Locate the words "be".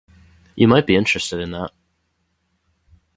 0.87-0.95